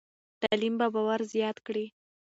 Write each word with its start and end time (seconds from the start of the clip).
تعلیم 0.41 0.73
به 0.79 0.87
باور 0.93 1.19
زیات 1.33 1.57
کړي. 1.67 1.85